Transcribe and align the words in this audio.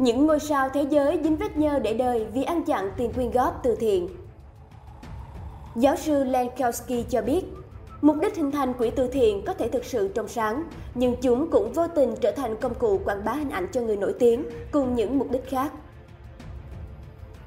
Những 0.00 0.26
ngôi 0.26 0.40
sao 0.40 0.68
thế 0.68 0.86
giới 0.90 1.20
dính 1.24 1.36
vết 1.36 1.56
nhơ 1.56 1.78
để 1.78 1.94
đời 1.94 2.26
vì 2.34 2.42
ăn 2.42 2.64
chặn 2.64 2.90
tiền 2.96 3.12
quyên 3.12 3.30
góp 3.30 3.60
từ 3.62 3.76
thiện. 3.76 4.08
Giáo 5.76 5.96
sư 5.96 6.24
Lankowski 6.24 7.02
cho 7.10 7.22
biết, 7.22 7.44
mục 8.02 8.16
đích 8.22 8.36
hình 8.36 8.50
thành 8.50 8.74
quỹ 8.74 8.90
từ 8.90 9.08
thiện 9.08 9.44
có 9.44 9.54
thể 9.54 9.68
thực 9.68 9.84
sự 9.84 10.08
trong 10.08 10.28
sáng, 10.28 10.64
nhưng 10.94 11.16
chúng 11.22 11.50
cũng 11.50 11.72
vô 11.72 11.86
tình 11.94 12.14
trở 12.20 12.30
thành 12.30 12.56
công 12.56 12.74
cụ 12.74 13.00
quảng 13.04 13.24
bá 13.24 13.32
hình 13.32 13.50
ảnh 13.50 13.66
cho 13.72 13.80
người 13.80 13.96
nổi 13.96 14.14
tiếng 14.18 14.44
cùng 14.72 14.94
những 14.94 15.18
mục 15.18 15.30
đích 15.30 15.48
khác. 15.48 15.72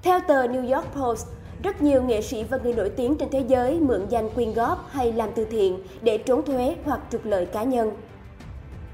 Theo 0.04 0.20
tờ 0.28 0.48
New 0.48 0.76
York 0.76 0.88
Post, 0.96 1.28
rất 1.64 1.82
nhiều 1.82 2.04
nghệ 2.04 2.22
sĩ 2.22 2.44
và 2.44 2.58
người 2.64 2.74
nổi 2.74 2.90
tiếng 2.90 3.16
trên 3.16 3.30
thế 3.30 3.44
giới 3.48 3.80
mượn 3.80 4.06
danh 4.10 4.30
quyên 4.30 4.54
góp 4.54 4.90
hay 4.90 5.14
làm 5.14 5.30
từ 5.36 5.46
thiện 5.46 5.80
để 6.02 6.18
trốn 6.18 6.46
thuế 6.46 6.76
hoặc 6.86 7.00
trục 7.12 7.26
lợi 7.26 7.46
cá 7.46 7.64
nhân. 7.64 7.92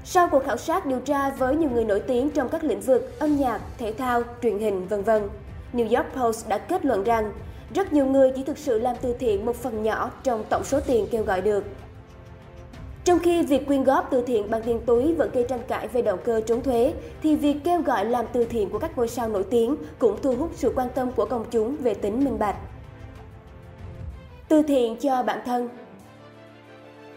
Sau 0.04 0.28
cuộc 0.28 0.44
khảo 0.44 0.56
sát 0.56 0.86
điều 0.86 1.00
tra 1.00 1.30
với 1.30 1.56
nhiều 1.56 1.70
người 1.70 1.84
nổi 1.84 2.00
tiếng 2.00 2.30
trong 2.30 2.48
các 2.48 2.64
lĩnh 2.64 2.80
vực 2.80 3.18
âm 3.18 3.36
nhạc, 3.36 3.60
thể 3.78 3.92
thao, 3.92 4.22
truyền 4.42 4.58
hình, 4.58 4.88
v.v., 4.88 5.10
New 5.72 5.96
York 5.96 6.14
Post 6.16 6.48
đã 6.48 6.58
kết 6.58 6.84
luận 6.84 7.04
rằng 7.04 7.32
rất 7.74 7.92
nhiều 7.92 8.06
người 8.06 8.32
chỉ 8.36 8.44
thực 8.44 8.58
sự 8.58 8.78
làm 8.78 8.96
từ 9.00 9.12
thiện 9.12 9.46
một 9.46 9.56
phần 9.56 9.82
nhỏ 9.82 10.10
trong 10.22 10.44
tổng 10.50 10.64
số 10.64 10.80
tiền 10.80 11.06
kêu 11.10 11.22
gọi 11.22 11.40
được. 11.40 11.64
Trong 13.04 13.18
khi 13.18 13.42
việc 13.42 13.66
quyên 13.66 13.84
góp 13.84 14.08
từ 14.10 14.22
thiện 14.22 14.50
bằng 14.50 14.62
tiền 14.62 14.80
túi 14.86 15.14
vẫn 15.14 15.30
gây 15.32 15.44
tranh 15.48 15.60
cãi 15.68 15.88
về 15.88 16.02
động 16.02 16.18
cơ 16.24 16.40
trốn 16.40 16.62
thuế, 16.62 16.94
thì 17.22 17.36
việc 17.36 17.56
kêu 17.64 17.82
gọi 17.82 18.04
làm 18.04 18.26
từ 18.32 18.44
thiện 18.44 18.70
của 18.70 18.78
các 18.78 18.98
ngôi 18.98 19.08
sao 19.08 19.28
nổi 19.28 19.44
tiếng 19.50 19.76
cũng 19.98 20.16
thu 20.22 20.34
hút 20.36 20.50
sự 20.54 20.72
quan 20.76 20.88
tâm 20.94 21.12
của 21.12 21.24
công 21.24 21.44
chúng 21.50 21.76
về 21.76 21.94
tính 21.94 22.24
minh 22.24 22.38
bạch. 22.38 22.56
Từ 24.48 24.62
thiện 24.62 24.96
cho 24.96 25.22
bản 25.22 25.40
thân 25.44 25.68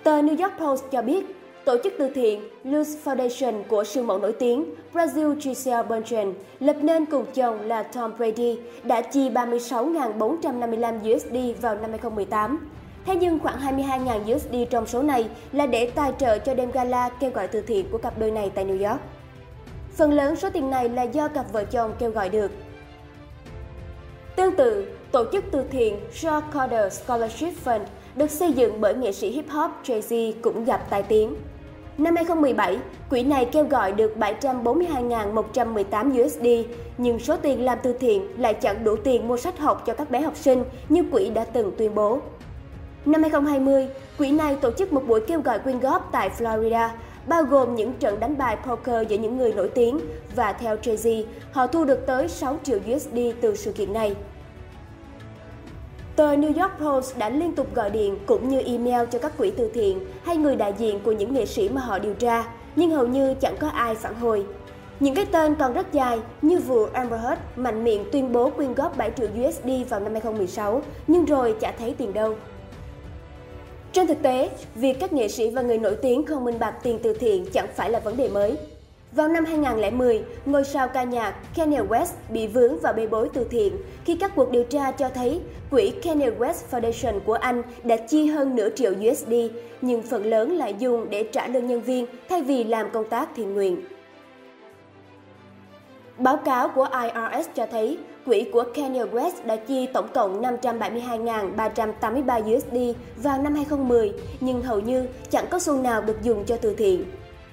Tờ 0.03 0.21
New 0.21 0.43
York 0.43 0.59
Post 0.59 0.83
cho 0.91 1.01
biết, 1.01 1.25
tổ 1.65 1.77
chức 1.83 1.93
từ 1.99 2.09
thiện 2.09 2.49
Luz 2.65 2.95
Foundation 3.03 3.63
của 3.67 3.83
siêu 3.83 4.03
mẫu 4.03 4.17
nổi 4.17 4.33
tiếng 4.33 4.65
Brazil 4.93 5.39
Gisele 5.39 5.83
Bundchen, 5.83 6.33
lập 6.59 6.75
nên 6.81 7.05
cùng 7.05 7.25
chồng 7.33 7.61
là 7.61 7.83
Tom 7.83 8.11
Brady, 8.17 8.59
đã 8.83 9.01
chi 9.01 9.29
36.455 9.29 11.15
USD 11.15 11.61
vào 11.61 11.75
năm 11.75 11.89
2018 11.89 12.59
Thế 13.05 13.15
nhưng 13.15 13.39
khoảng 13.39 13.59
22.000 13.59 14.35
USD 14.35 14.55
trong 14.69 14.87
số 14.87 15.03
này 15.03 15.29
là 15.51 15.65
để 15.65 15.91
tài 15.95 16.11
trợ 16.19 16.37
cho 16.37 16.53
đêm 16.53 16.71
gala 16.71 17.09
kêu 17.09 17.31
gọi 17.31 17.47
từ 17.47 17.61
thiện 17.61 17.85
của 17.91 17.97
cặp 17.97 18.19
đôi 18.19 18.31
này 18.31 18.51
tại 18.55 18.65
New 18.65 18.89
York. 18.89 19.01
Phần 19.95 20.11
lớn 20.13 20.35
số 20.35 20.49
tiền 20.49 20.69
này 20.69 20.89
là 20.89 21.03
do 21.03 21.27
cặp 21.27 21.51
vợ 21.53 21.63
chồng 21.63 21.93
kêu 21.99 22.11
gọi 22.11 22.29
được. 22.29 22.51
Tương 24.35 24.55
tự, 24.55 24.85
tổ 25.11 25.25
chức 25.31 25.43
từ 25.51 25.63
thiện 25.71 25.99
Shaw 26.13 26.41
Carter 26.53 26.93
Scholarship 26.93 27.53
Fund 27.65 27.79
được 28.15 28.31
xây 28.31 28.53
dựng 28.53 28.81
bởi 28.81 28.95
nghệ 28.95 29.11
sĩ 29.11 29.31
hip 29.31 29.49
hop 29.49 29.71
Jay-Z 29.83 30.33
cũng 30.41 30.65
gặp 30.65 30.89
tai 30.89 31.03
tiếng. 31.03 31.35
Năm 31.97 32.15
2017, 32.15 32.77
quỹ 33.09 33.23
này 33.23 33.45
kêu 33.45 33.65
gọi 33.65 33.91
được 33.91 34.13
742.118 34.19 36.25
USD, 36.25 36.45
nhưng 36.97 37.19
số 37.19 37.37
tiền 37.37 37.65
làm 37.65 37.77
từ 37.83 37.93
thiện 37.93 38.27
lại 38.37 38.53
chẳng 38.53 38.83
đủ 38.83 38.95
tiền 38.95 39.27
mua 39.27 39.37
sách 39.37 39.59
học 39.59 39.83
cho 39.85 39.93
các 39.93 40.11
bé 40.11 40.21
học 40.21 40.35
sinh 40.35 40.63
như 40.89 41.03
quỹ 41.11 41.29
đã 41.29 41.45
từng 41.45 41.71
tuyên 41.77 41.95
bố. 41.95 42.19
Năm 43.05 43.21
2020, 43.21 43.87
quỹ 44.17 44.31
này 44.31 44.55
tổ 44.55 44.71
chức 44.71 44.93
một 44.93 45.07
buổi 45.07 45.21
kêu 45.27 45.41
gọi 45.41 45.59
quyên 45.59 45.79
góp 45.79 46.09
tại 46.11 46.29
Florida, 46.39 46.89
bao 47.27 47.43
gồm 47.43 47.75
những 47.75 47.93
trận 47.93 48.19
đánh 48.19 48.37
bài 48.37 48.57
poker 48.65 49.07
giữa 49.07 49.17
những 49.17 49.37
người 49.37 49.53
nổi 49.53 49.69
tiếng 49.75 49.99
và 50.35 50.53
theo 50.53 50.75
Jay-Z, 50.75 51.23
họ 51.51 51.67
thu 51.67 51.85
được 51.85 52.05
tới 52.05 52.27
6 52.27 52.59
triệu 52.63 52.79
USD 52.95 53.17
từ 53.41 53.55
sự 53.55 53.71
kiện 53.71 53.93
này. 53.93 54.15
Tờ 56.15 56.35
New 56.35 56.61
York 56.61 56.73
Post 56.79 57.17
đã 57.17 57.29
liên 57.29 57.55
tục 57.55 57.75
gọi 57.75 57.89
điện 57.89 58.17
cũng 58.25 58.49
như 58.49 58.61
email 58.65 59.09
cho 59.11 59.19
các 59.19 59.37
quỹ 59.37 59.51
từ 59.51 59.69
thiện 59.73 59.99
hay 60.23 60.37
người 60.37 60.55
đại 60.55 60.73
diện 60.77 60.99
của 61.03 61.11
những 61.11 61.33
nghệ 61.33 61.45
sĩ 61.45 61.69
mà 61.69 61.81
họ 61.81 61.99
điều 61.99 62.13
tra, 62.13 62.43
nhưng 62.75 62.89
hầu 62.89 63.07
như 63.07 63.33
chẳng 63.33 63.55
có 63.59 63.67
ai 63.67 63.95
phản 63.95 64.15
hồi. 64.15 64.45
Những 64.99 65.15
cái 65.15 65.25
tên 65.25 65.55
còn 65.55 65.73
rất 65.73 65.93
dài 65.93 66.19
như 66.41 66.59
vụ 66.59 66.85
Amber 66.93 67.21
Heard 67.21 67.41
mạnh 67.55 67.83
miệng 67.83 68.05
tuyên 68.11 68.31
bố 68.31 68.49
quyên 68.49 68.73
góp 68.73 68.97
7 68.97 69.11
triệu 69.17 69.27
USD 69.27 69.67
vào 69.89 69.99
năm 69.99 70.13
2016, 70.13 70.81
nhưng 71.07 71.25
rồi 71.25 71.55
chả 71.59 71.71
thấy 71.79 71.95
tiền 71.97 72.13
đâu. 72.13 72.35
Trên 73.93 74.07
thực 74.07 74.21
tế, 74.21 74.49
việc 74.75 74.99
các 74.99 75.13
nghệ 75.13 75.27
sĩ 75.27 75.49
và 75.49 75.61
người 75.61 75.77
nổi 75.77 75.95
tiếng 76.01 76.25
không 76.25 76.45
minh 76.45 76.59
bạch 76.59 76.83
tiền 76.83 76.99
từ 77.03 77.13
thiện 77.13 77.45
chẳng 77.53 77.67
phải 77.75 77.89
là 77.89 77.99
vấn 77.99 78.17
đề 78.17 78.29
mới. 78.29 78.55
Vào 79.11 79.27
năm 79.27 79.45
2010, 79.45 80.23
ngôi 80.45 80.63
sao 80.63 80.87
ca 80.87 81.03
nhạc 81.03 81.35
Kanye 81.55 81.81
West 81.81 82.13
bị 82.29 82.47
vướng 82.47 82.79
vào 82.79 82.93
bê 82.93 83.07
bối 83.07 83.29
từ 83.33 83.43
thiện 83.43 83.77
khi 84.05 84.15
các 84.15 84.31
cuộc 84.35 84.51
điều 84.51 84.63
tra 84.63 84.91
cho 84.91 85.09
thấy 85.09 85.41
quỹ 85.71 85.91
Kanye 86.03 86.29
West 86.29 86.53
Foundation 86.71 87.19
của 87.19 87.33
anh 87.33 87.61
đã 87.83 87.95
chi 87.97 88.25
hơn 88.25 88.55
nửa 88.55 88.69
triệu 88.75 88.91
USD, 88.91 89.33
nhưng 89.81 90.01
phần 90.01 90.25
lớn 90.25 90.57
lại 90.57 90.75
dùng 90.79 91.09
để 91.09 91.23
trả 91.31 91.47
lương 91.47 91.67
nhân 91.67 91.81
viên 91.81 92.05
thay 92.29 92.41
vì 92.41 92.63
làm 92.63 92.89
công 92.93 93.09
tác 93.09 93.29
thiện 93.35 93.53
nguyện. 93.53 93.77
Báo 96.17 96.37
cáo 96.37 96.69
của 96.69 96.87
IRS 97.03 97.49
cho 97.55 97.65
thấy 97.71 97.97
quỹ 98.25 98.45
của 98.53 98.63
Kanye 98.75 99.05
West 99.05 99.31
đã 99.45 99.55
chi 99.55 99.87
tổng 99.93 100.07
cộng 100.13 100.41
572.383 100.41 102.55
USD 102.55 102.77
vào 103.17 103.41
năm 103.41 103.55
2010, 103.55 104.13
nhưng 104.39 104.61
hầu 104.61 104.79
như 104.79 105.07
chẳng 105.29 105.45
có 105.49 105.59
xu 105.59 105.81
nào 105.81 106.01
được 106.01 106.23
dùng 106.23 106.45
cho 106.45 106.57
từ 106.61 106.75
thiện. 106.75 107.05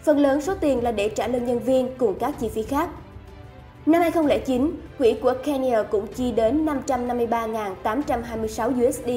Phần 0.02 0.18
lớn 0.18 0.40
số 0.40 0.54
tiền 0.60 0.84
là 0.84 0.92
để 0.92 1.08
trả 1.08 1.28
lương 1.28 1.44
nhân 1.44 1.58
viên 1.58 1.90
cùng 1.98 2.14
các 2.18 2.34
chi 2.40 2.48
phí 2.48 2.62
khác. 2.62 2.88
Năm 3.86 4.02
2009, 4.02 4.70
quỹ 4.98 5.14
của 5.22 5.34
Kenya 5.44 5.82
cũng 5.82 6.06
chi 6.06 6.32
đến 6.32 6.66
553.826 6.86 8.88
USD, 8.88 9.10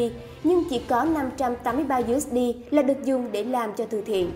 nhưng 0.44 0.64
chỉ 0.70 0.82
có 0.90 1.04
583 1.04 2.02
USD 2.16 2.38
là 2.72 2.82
được 2.82 3.04
dùng 3.04 3.32
để 3.32 3.44
làm 3.44 3.74
cho 3.74 3.86
từ 3.90 4.02
thiện. 4.02 4.32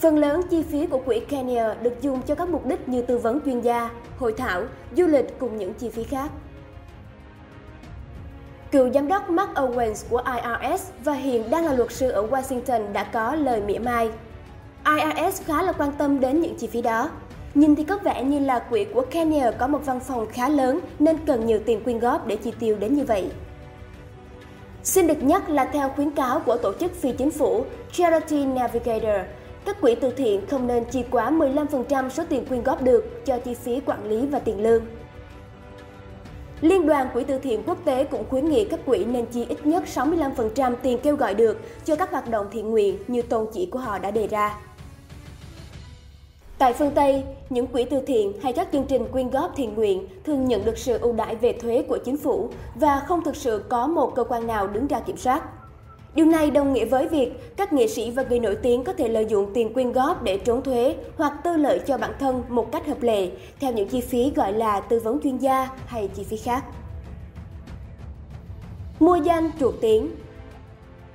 Phần 0.00 0.18
lớn 0.18 0.40
chi 0.50 0.62
phí 0.62 0.86
của 0.86 0.98
quỹ 0.98 1.20
Kenya 1.20 1.74
được 1.74 2.02
dùng 2.02 2.22
cho 2.22 2.34
các 2.34 2.48
mục 2.48 2.66
đích 2.66 2.88
như 2.88 3.02
tư 3.02 3.18
vấn 3.18 3.40
chuyên 3.44 3.60
gia, 3.60 3.90
hội 4.18 4.34
thảo, 4.36 4.62
du 4.96 5.06
lịch 5.06 5.38
cùng 5.38 5.56
những 5.56 5.74
chi 5.74 5.90
phí 5.90 6.04
khác. 6.04 6.30
Cựu 8.70 8.90
giám 8.92 9.08
đốc 9.08 9.30
Mark 9.30 9.50
Owens 9.50 10.04
của 10.10 10.22
IRS 10.26 10.82
và 11.04 11.12
hiện 11.12 11.50
đang 11.50 11.64
là 11.64 11.72
luật 11.72 11.92
sư 11.92 12.10
ở 12.10 12.26
Washington 12.26 12.92
đã 12.92 13.04
có 13.04 13.34
lời 13.34 13.60
mỉa 13.60 13.78
mai. 13.78 14.10
IRS 14.84 15.42
khá 15.42 15.62
là 15.62 15.72
quan 15.72 15.92
tâm 15.98 16.20
đến 16.20 16.40
những 16.40 16.54
chi 16.58 16.66
phí 16.66 16.82
đó. 16.82 17.10
Nhìn 17.54 17.76
thì 17.76 17.84
có 17.84 17.98
vẻ 17.98 18.24
như 18.24 18.38
là 18.38 18.58
quỹ 18.58 18.84
của 18.84 19.04
Kenya 19.10 19.50
có 19.50 19.66
một 19.66 19.80
văn 19.86 20.00
phòng 20.00 20.26
khá 20.32 20.48
lớn 20.48 20.80
nên 20.98 21.18
cần 21.26 21.46
nhiều 21.46 21.60
tiền 21.66 21.84
quyên 21.84 21.98
góp 21.98 22.26
để 22.26 22.36
chi 22.36 22.52
tiêu 22.60 22.76
đến 22.80 22.94
như 22.94 23.04
vậy. 23.04 23.30
Xin 24.82 25.06
được 25.06 25.22
nhắc 25.22 25.50
là 25.50 25.64
theo 25.64 25.88
khuyến 25.88 26.10
cáo 26.10 26.40
của 26.40 26.56
tổ 26.56 26.72
chức 26.80 26.94
phi 26.94 27.12
chính 27.12 27.30
phủ 27.30 27.64
Charity 27.92 28.46
Navigator, 28.46 29.26
các 29.66 29.80
quỹ 29.80 29.94
từ 29.94 30.10
thiện 30.10 30.46
không 30.46 30.66
nên 30.66 30.84
chi 30.84 31.04
quá 31.10 31.30
15% 31.30 32.08
số 32.08 32.24
tiền 32.28 32.44
quyên 32.44 32.62
góp 32.62 32.82
được 32.82 33.26
cho 33.26 33.38
chi 33.38 33.54
phí 33.54 33.80
quản 33.86 34.08
lý 34.08 34.26
và 34.26 34.38
tiền 34.38 34.62
lương. 34.62 34.82
Liên 36.60 36.86
đoàn 36.86 37.08
Quỹ 37.12 37.24
từ 37.24 37.38
thiện 37.38 37.62
quốc 37.66 37.78
tế 37.84 38.04
cũng 38.04 38.24
khuyến 38.28 38.48
nghị 38.48 38.64
các 38.64 38.80
quỹ 38.86 39.04
nên 39.04 39.26
chi 39.26 39.46
ít 39.48 39.66
nhất 39.66 39.84
65% 39.94 40.74
tiền 40.82 40.98
kêu 41.02 41.16
gọi 41.16 41.34
được 41.34 41.60
cho 41.84 41.96
các 41.96 42.10
hoạt 42.10 42.30
động 42.30 42.46
thiện 42.52 42.70
nguyện 42.70 42.98
như 43.08 43.22
tôn 43.22 43.46
chỉ 43.52 43.66
của 43.66 43.78
họ 43.78 43.98
đã 43.98 44.10
đề 44.10 44.26
ra. 44.26 44.58
Tại 46.58 46.72
phương 46.72 46.90
Tây, 46.94 47.24
những 47.50 47.66
quỹ 47.66 47.84
từ 47.84 48.00
thiện 48.06 48.32
hay 48.42 48.52
các 48.52 48.68
chương 48.72 48.84
trình 48.84 49.06
quyên 49.12 49.30
góp 49.30 49.52
thiện 49.56 49.74
nguyện 49.74 50.08
thường 50.24 50.44
nhận 50.44 50.64
được 50.64 50.78
sự 50.78 50.98
ưu 50.98 51.12
đãi 51.12 51.36
về 51.36 51.52
thuế 51.52 51.84
của 51.88 51.98
chính 52.04 52.16
phủ 52.16 52.50
và 52.74 53.00
không 53.00 53.24
thực 53.24 53.36
sự 53.36 53.64
có 53.68 53.86
một 53.86 54.12
cơ 54.14 54.24
quan 54.24 54.46
nào 54.46 54.66
đứng 54.66 54.86
ra 54.86 55.00
kiểm 55.00 55.16
soát. 55.16 55.42
Điều 56.16 56.26
này 56.26 56.50
đồng 56.50 56.72
nghĩa 56.72 56.84
với 56.84 57.08
việc 57.08 57.56
các 57.56 57.72
nghệ 57.72 57.86
sĩ 57.86 58.10
và 58.10 58.24
người 58.28 58.38
nổi 58.38 58.56
tiếng 58.62 58.84
có 58.84 58.92
thể 58.92 59.08
lợi 59.08 59.26
dụng 59.28 59.50
tiền 59.54 59.74
quyên 59.74 59.92
góp 59.92 60.22
để 60.22 60.38
trốn 60.38 60.62
thuế 60.62 60.96
hoặc 61.16 61.32
tư 61.44 61.56
lợi 61.56 61.80
cho 61.86 61.98
bản 61.98 62.12
thân 62.18 62.42
một 62.48 62.72
cách 62.72 62.86
hợp 62.86 63.02
lệ 63.02 63.30
theo 63.60 63.72
những 63.72 63.88
chi 63.88 64.00
phí 64.00 64.32
gọi 64.36 64.52
là 64.52 64.80
tư 64.80 65.00
vấn 65.00 65.20
chuyên 65.22 65.38
gia 65.38 65.68
hay 65.86 66.08
chi 66.14 66.24
phí 66.24 66.36
khác. 66.36 66.64
Mua 69.00 69.16
danh 69.16 69.50
chuột 69.60 69.74
tiếng 69.80 70.10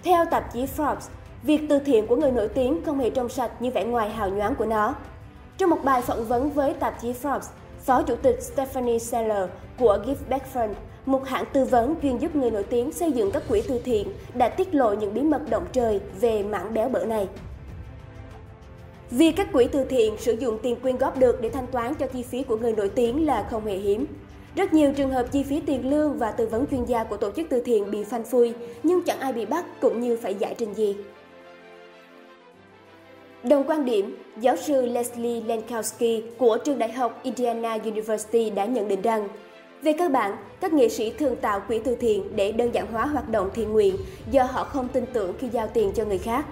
Theo 0.04 0.26
tạp 0.26 0.54
chí 0.54 0.66
Forbes, 0.78 1.10
việc 1.44 1.62
từ 1.70 1.80
thiện 1.80 2.08
của 2.08 2.16
người 2.16 2.32
nổi 2.32 2.48
tiếng 2.48 2.82
không 2.86 3.00
hề 3.00 3.10
trong 3.10 3.30
sạch 3.30 3.62
như 3.62 3.72
vẻ 3.72 3.86
ngoài 3.86 4.10
hào 4.10 4.30
nhoáng 4.30 4.56
của 4.56 4.66
nó. 4.66 4.96
Trong 5.58 5.70
một 5.70 5.80
bài 5.84 6.02
phỏng 6.02 6.26
vấn 6.26 6.50
với 6.50 6.74
tạp 6.74 7.02
chí 7.02 7.14
Forbes, 7.24 7.50
Phó 7.86 8.04
Chủ 8.04 8.16
tịch 8.16 8.44
Stephanie 8.44 9.00
Seller 9.00 9.50
của 9.80 9.98
Give 10.06 10.20
Back 10.30 10.46
Fund 10.54 10.74
một 11.06 11.28
hãng 11.28 11.46
tư 11.54 11.66
vấn 11.66 11.96
chuyên 12.02 12.18
giúp 12.18 12.36
người 12.36 12.52
nổi 12.52 12.64
tiếng 12.64 12.92
xây 12.92 13.12
dựng 13.12 13.32
các 13.32 13.44
quỹ 13.50 13.62
từ 13.68 13.80
thiện 13.80 14.08
đã 14.34 14.50
tiết 14.50 14.76
lộ 14.76 14.94
những 14.94 15.14
bí 15.14 15.22
mật 15.22 15.50
động 15.50 15.66
trời 15.72 16.00
về 16.20 16.44
mảng 16.44 16.74
béo 16.74 16.90
bở 16.90 17.06
này. 17.06 17.28
Vì 19.12 19.32
các 19.32 19.48
quỹ 19.54 19.68
từ 19.68 19.84
thiện 19.84 20.18
sử 20.18 20.34
dụng 20.34 20.58
tiền 20.64 20.80
quyên 20.80 20.98
góp 20.98 21.18
được 21.18 21.42
để 21.42 21.50
thanh 21.50 21.68
toán 21.68 21.96
cho 21.96 22.08
chi 22.08 22.24
phí 22.24 22.44
của 22.44 22.58
người 22.58 22.74
nổi 22.74 22.90
tiếng 22.90 23.26
là 23.26 23.48
không 23.52 23.66
hề 23.66 23.78
hiếm. 23.78 24.06
Rất 24.56 24.74
nhiều 24.74 24.94
trường 24.94 25.12
hợp 25.12 25.32
chi 25.32 25.44
phí 25.44 25.60
tiền 25.60 25.90
lương 25.90 26.18
và 26.18 26.32
tư 26.32 26.48
vấn 26.48 26.66
chuyên 26.72 26.86
gia 26.86 27.04
của 27.04 27.18
tổ 27.18 27.32
chức 27.32 27.48
từ 27.50 27.62
thiện 27.62 27.92
bị 27.92 28.04
phanh 28.04 28.24
phui, 28.24 28.54
nhưng 28.84 29.04
chẳng 29.04 29.20
ai 29.20 29.34
bị 29.34 29.46
bắt 29.46 29.66
cũng 29.82 30.02
như 30.02 30.18
phải 30.18 30.36
giải 30.36 30.56
trình 30.58 30.74
gì. 30.74 30.96
Đồng 33.44 33.64
quan 33.68 33.86
điểm, 33.86 34.18
giáo 34.40 34.56
sư 34.56 34.86
Leslie 34.86 35.42
Lankowski 35.42 36.22
của 36.38 36.58
trường 36.66 36.80
đại 36.80 36.92
học 36.92 37.20
Indiana 37.24 37.78
University 37.84 38.50
đã 38.50 38.66
nhận 38.66 38.88
định 38.88 39.02
rằng 39.02 39.28
về 39.82 39.94
cơ 39.94 40.10
bản, 40.10 40.38
các 40.62 40.74
nghệ 40.74 40.90
sĩ 40.90 41.10
thường 41.10 41.36
tạo 41.36 41.62
quỹ 41.68 41.80
từ 41.80 41.96
thiện 41.96 42.36
để 42.36 42.52
đơn 42.52 42.74
giản 42.74 42.88
hóa 42.92 43.06
hoạt 43.06 43.30
động 43.30 43.50
thiện 43.54 43.72
nguyện 43.72 43.96
do 44.32 44.44
họ 44.44 44.64
không 44.64 44.88
tin 44.88 45.06
tưởng 45.14 45.34
khi 45.40 45.48
giao 45.50 45.68
tiền 45.68 45.92
cho 45.96 46.06
người 46.06 46.18
khác. 46.18 46.46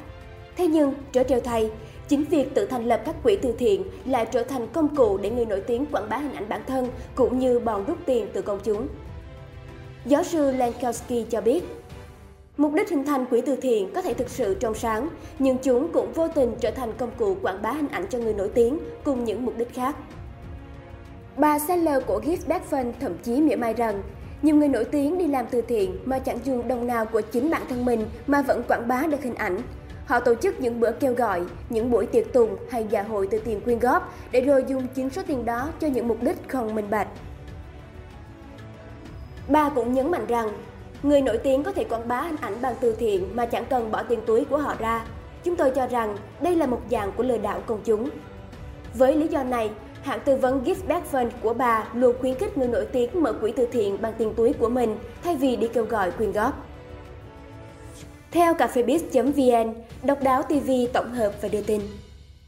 Thế 0.57 0.67
nhưng, 0.67 0.93
trở 1.11 1.23
trêu 1.23 1.39
thay, 1.39 1.69
Chính 2.09 2.23
việc 2.23 2.55
tự 2.55 2.65
thành 2.65 2.85
lập 2.85 3.01
các 3.05 3.15
quỹ 3.23 3.35
từ 3.35 3.51
thiện 3.51 3.83
lại 4.05 4.25
trở 4.31 4.43
thành 4.43 4.67
công 4.73 4.95
cụ 4.95 5.17
để 5.17 5.29
người 5.29 5.45
nổi 5.45 5.61
tiếng 5.61 5.85
quảng 5.85 6.09
bá 6.09 6.17
hình 6.17 6.33
ảnh 6.33 6.49
bản 6.49 6.61
thân 6.67 6.89
cũng 7.15 7.39
như 7.39 7.59
bòn 7.59 7.85
rút 7.85 7.97
tiền 8.05 8.27
từ 8.33 8.41
công 8.41 8.59
chúng. 8.63 8.87
Giáo 10.05 10.23
sư 10.23 10.51
Lankowski 10.51 11.23
cho 11.29 11.41
biết, 11.41 11.63
Mục 12.59 12.73
đích 12.73 12.89
hình 12.89 13.05
thành 13.05 13.25
quỹ 13.25 13.41
từ 13.41 13.55
thiện 13.55 13.93
có 13.95 14.01
thể 14.01 14.13
thực 14.13 14.29
sự 14.29 14.57
trong 14.59 14.75
sáng, 14.75 15.09
nhưng 15.39 15.57
chúng 15.57 15.91
cũng 15.91 16.13
vô 16.13 16.27
tình 16.27 16.55
trở 16.59 16.71
thành 16.71 16.93
công 16.97 17.11
cụ 17.17 17.37
quảng 17.41 17.61
bá 17.61 17.71
hình 17.71 17.87
ảnh 17.87 18.05
cho 18.09 18.17
người 18.19 18.33
nổi 18.33 18.49
tiếng 18.53 18.79
cùng 19.03 19.23
những 19.23 19.45
mục 19.45 19.53
đích 19.57 19.73
khác. 19.73 19.95
Bà 21.37 21.59
seller 21.59 22.03
của 22.05 22.21
Gift 22.25 22.47
Back 22.47 22.71
Fund 22.71 22.91
thậm 22.99 23.17
chí 23.23 23.41
mỉa 23.41 23.55
mai 23.55 23.73
rằng, 23.73 24.01
nhiều 24.41 24.55
người 24.55 24.67
nổi 24.67 24.83
tiếng 24.83 25.17
đi 25.17 25.27
làm 25.27 25.45
từ 25.51 25.61
thiện 25.61 25.97
mà 26.05 26.19
chẳng 26.19 26.39
dùng 26.43 26.67
đồng 26.67 26.87
nào 26.87 27.05
của 27.05 27.21
chính 27.21 27.49
bản 27.49 27.61
thân 27.69 27.85
mình 27.85 28.05
mà 28.27 28.41
vẫn 28.41 28.63
quảng 28.67 28.87
bá 28.87 29.03
được 29.11 29.23
hình 29.23 29.35
ảnh. 29.35 29.57
Họ 30.05 30.19
tổ 30.19 30.35
chức 30.35 30.61
những 30.61 30.79
bữa 30.79 30.91
kêu 30.91 31.13
gọi, 31.13 31.41
những 31.69 31.91
buổi 31.91 32.05
tiệc 32.05 32.33
tùng 32.33 32.55
hay 32.69 32.87
dạ 32.89 33.01
hội 33.03 33.27
từ 33.31 33.39
tiền 33.39 33.61
quyên 33.61 33.79
góp 33.79 34.13
để 34.31 34.41
rồi 34.41 34.63
dùng 34.67 34.87
chính 34.95 35.09
số 35.09 35.21
tiền 35.27 35.45
đó 35.45 35.69
cho 35.79 35.87
những 35.87 36.07
mục 36.07 36.23
đích 36.23 36.37
không 36.47 36.75
minh 36.75 36.89
bạch. 36.89 37.07
Bà 39.47 39.69
cũng 39.69 39.93
nhấn 39.93 40.11
mạnh 40.11 40.25
rằng, 40.27 40.49
người 41.03 41.21
nổi 41.21 41.37
tiếng 41.37 41.63
có 41.63 41.71
thể 41.71 41.83
quảng 41.83 42.07
bá 42.07 42.21
hình 42.21 42.37
ảnh 42.41 42.61
bằng 42.61 42.75
từ 42.81 42.95
thiện 42.95 43.35
mà 43.35 43.45
chẳng 43.45 43.65
cần 43.69 43.91
bỏ 43.91 44.03
tiền 44.03 44.19
túi 44.25 44.45
của 44.45 44.57
họ 44.57 44.75
ra. 44.79 45.05
Chúng 45.43 45.55
tôi 45.55 45.71
cho 45.71 45.87
rằng 45.87 46.17
đây 46.41 46.55
là 46.55 46.65
một 46.65 46.81
dạng 46.91 47.11
của 47.11 47.23
lừa 47.23 47.37
đảo 47.37 47.61
công 47.65 47.81
chúng. 47.85 48.09
Với 48.93 49.15
lý 49.15 49.27
do 49.27 49.43
này, 49.43 49.71
hãng 50.01 50.19
tư 50.25 50.35
vấn 50.35 50.63
Gift 50.63 50.87
Back 50.87 51.11
Fund 51.11 51.29
của 51.41 51.53
bà 51.53 51.87
luôn 51.93 52.15
khuyến 52.19 52.35
khích 52.35 52.57
người 52.57 52.67
nổi 52.67 52.85
tiếng 52.85 53.09
mở 53.21 53.33
quỹ 53.33 53.51
từ 53.51 53.67
thiện 53.71 54.01
bằng 54.01 54.13
tiền 54.17 54.33
túi 54.35 54.53
của 54.53 54.69
mình 54.69 54.97
thay 55.23 55.35
vì 55.35 55.55
đi 55.55 55.67
kêu 55.67 55.83
gọi 55.83 56.11
quyên 56.11 56.31
góp. 56.31 56.65
Theo 58.31 58.53
cafebiz.vn, 58.53 59.73
Độc 60.03 60.23
đáo 60.23 60.43
TV 60.43 60.71
tổng 60.93 61.13
hợp 61.13 61.31
và 61.41 61.47
đưa 61.47 61.61
tin. 61.61 61.81